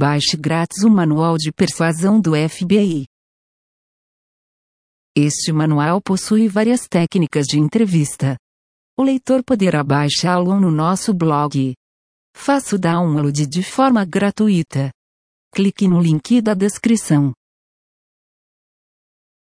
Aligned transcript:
Baixe 0.00 0.36
grátis 0.36 0.84
o 0.84 0.88
Manual 0.88 1.36
de 1.36 1.50
Persuasão 1.50 2.20
do 2.20 2.30
FBI. 2.48 3.04
Este 5.12 5.50
manual 5.50 6.00
possui 6.00 6.46
várias 6.46 6.86
técnicas 6.86 7.46
de 7.46 7.58
entrevista. 7.58 8.36
O 8.96 9.02
leitor 9.02 9.42
poderá 9.42 9.82
baixá-lo 9.82 10.60
no 10.60 10.70
nosso 10.70 11.12
blog. 11.12 11.74
Faça 12.32 12.76
o 12.76 12.78
download 12.78 13.44
de 13.44 13.60
forma 13.64 14.04
gratuita. 14.04 14.92
Clique 15.52 15.88
no 15.88 16.00
link 16.00 16.40
da 16.40 16.54
descrição. 16.54 17.32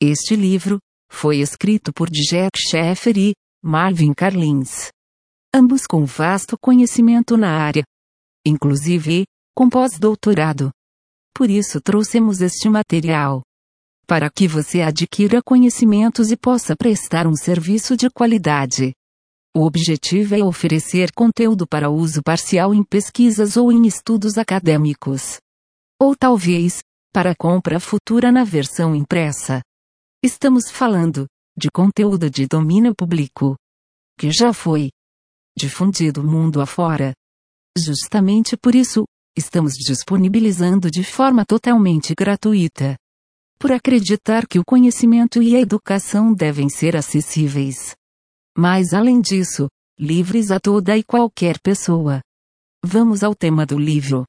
Este 0.00 0.36
livro 0.36 0.78
foi 1.10 1.38
escrito 1.38 1.92
por 1.92 2.08
Jack 2.08 2.56
Sheffer 2.56 3.18
e 3.18 3.32
Marvin 3.60 4.14
Carlins. 4.14 4.92
Ambos 5.52 5.84
com 5.84 6.04
vasto 6.04 6.56
conhecimento 6.56 7.36
na 7.36 7.58
área. 7.58 7.82
Inclusive, 8.46 9.24
com 9.54 9.68
pós-doutorado. 9.68 10.70
Por 11.34 11.48
isso 11.48 11.80
trouxemos 11.80 12.40
este 12.40 12.68
material. 12.68 13.42
Para 14.06 14.28
que 14.28 14.46
você 14.46 14.82
adquira 14.82 15.40
conhecimentos 15.42 16.30
e 16.30 16.36
possa 16.36 16.76
prestar 16.76 17.26
um 17.26 17.34
serviço 17.34 17.96
de 17.96 18.10
qualidade. 18.10 18.92
O 19.56 19.64
objetivo 19.64 20.34
é 20.34 20.42
oferecer 20.42 21.12
conteúdo 21.12 21.66
para 21.66 21.88
uso 21.88 22.22
parcial 22.22 22.74
em 22.74 22.82
pesquisas 22.82 23.56
ou 23.56 23.70
em 23.70 23.86
estudos 23.86 24.36
acadêmicos. 24.36 25.38
Ou 26.00 26.16
talvez, 26.16 26.80
para 27.12 27.34
compra 27.36 27.78
futura 27.78 28.32
na 28.32 28.42
versão 28.42 28.94
impressa. 28.94 29.62
Estamos 30.22 30.70
falando 30.70 31.26
de 31.56 31.70
conteúdo 31.70 32.28
de 32.28 32.46
domínio 32.48 32.92
público 32.96 33.56
que 34.18 34.30
já 34.30 34.52
foi 34.52 34.90
difundido 35.56 36.24
mundo 36.24 36.60
afora. 36.60 37.14
Justamente 37.78 38.56
por 38.56 38.74
isso, 38.74 39.04
estamos 39.36 39.74
disponibilizando 39.74 40.90
de 40.90 41.02
forma 41.02 41.44
totalmente 41.44 42.14
gratuita. 42.14 42.96
Por 43.58 43.72
acreditar 43.72 44.46
que 44.46 44.58
o 44.58 44.64
conhecimento 44.64 45.42
e 45.42 45.56
a 45.56 45.60
educação 45.60 46.32
devem 46.32 46.68
ser 46.68 46.96
acessíveis. 46.96 47.94
Mas 48.56 48.92
além 48.92 49.20
disso, 49.20 49.68
livres 49.98 50.50
a 50.50 50.60
toda 50.60 50.96
e 50.96 51.02
qualquer 51.02 51.58
pessoa. 51.60 52.20
Vamos 52.84 53.22
ao 53.22 53.34
tema 53.34 53.64
do 53.64 53.78
livro. 53.78 54.24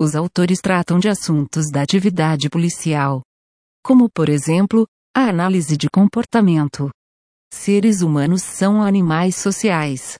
Os 0.00 0.14
autores 0.14 0.60
tratam 0.60 0.98
de 0.98 1.08
assuntos 1.08 1.70
da 1.70 1.82
atividade 1.82 2.48
policial. 2.48 3.22
Como 3.82 4.08
por 4.08 4.28
exemplo, 4.28 4.86
a 5.14 5.28
análise 5.28 5.76
de 5.76 5.88
comportamento. 5.90 6.90
Seres 7.52 8.02
humanos 8.02 8.42
são 8.42 8.82
animais 8.82 9.34
sociais. 9.36 10.16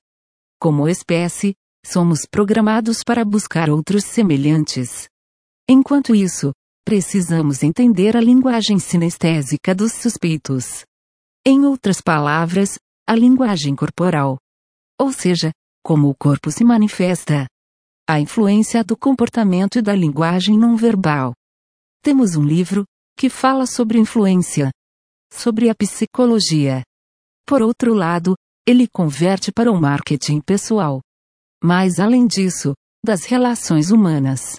Como 0.61 0.89
espécie, 0.89 1.55
somos 1.89 2.27
programados 2.31 3.03
para 3.03 3.25
buscar 3.25 3.71
outros 3.71 4.05
semelhantes. 4.05 5.09
Enquanto 5.67 6.15
isso, 6.15 6.53
precisamos 6.85 7.63
entender 7.63 8.17
a 8.17 8.21
linguagem 8.21 8.79
sinestésica 8.79 9.75
dos 9.75 9.93
suspeitos. 9.93 10.85
Em 11.47 11.65
outras 11.65 12.01
palavras, 12.03 12.79
a 13.07 13.15
linguagem 13.15 13.75
corporal. 13.75 14.39
Ou 15.01 15.13
seja, 15.13 15.51
como 15.83 16.09
o 16.11 16.15
corpo 16.15 16.51
se 16.51 16.63
manifesta. 16.63 17.47
A 18.07 18.21
influência 18.21 18.85
do 18.85 18.97
comportamento 18.97 19.79
e 19.79 19.83
da 19.83 19.95
linguagem 19.95 20.59
não 20.59 20.77
verbal. 20.77 21.33
Temos 22.03 22.37
um 22.37 22.45
livro 22.45 22.85
que 23.17 23.31
fala 23.31 23.67
sobre 23.67 23.99
influência, 23.99 24.71
sobre 25.33 25.71
a 25.71 25.75
psicologia. 25.75 26.83
Por 27.47 27.63
outro 27.63 27.95
lado, 27.95 28.35
ele 28.67 28.87
converte 28.87 29.51
para 29.51 29.73
o 29.73 29.81
marketing 29.81 30.41
pessoal. 30.41 31.01
Mas 31.63 31.99
além 31.99 32.27
disso, 32.27 32.75
das 33.05 33.25
relações 33.25 33.91
humanas. 33.91 34.57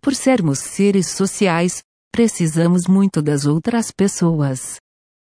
Por 0.00 0.14
sermos 0.14 0.60
seres 0.60 1.10
sociais, 1.10 1.82
precisamos 2.12 2.86
muito 2.86 3.20
das 3.20 3.44
outras 3.44 3.90
pessoas. 3.90 4.76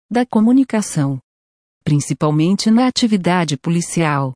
Da 0.09 0.25
comunicação. 0.25 1.19
Principalmente 1.83 2.69
na 2.69 2.87
atividade 2.87 3.57
policial. 3.57 4.33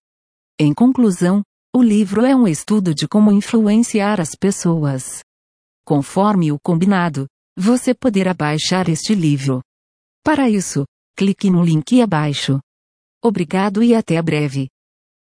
Em 0.60 0.74
conclusão, 0.74 1.42
o 1.76 1.82
livro 1.82 2.26
é 2.26 2.36
um 2.36 2.48
estudo 2.48 2.94
de 2.94 3.08
como 3.08 3.32
influenciar 3.32 4.20
as 4.20 4.36
pessoas. 4.36 5.22
Conforme 5.86 6.52
o 6.52 6.60
combinado, 6.60 7.28
você 7.58 7.94
poderá 7.94 8.34
baixar 8.34 8.88
este 8.88 9.16
livro. 9.16 9.62
Para 10.24 10.50
isso, 10.50 10.86
clique 11.18 11.50
no 11.50 11.64
link 11.64 12.02
abaixo. 12.02 12.60
Obrigado 13.24 13.84
e 13.84 13.94
até 13.94 14.22
breve. 14.22 14.68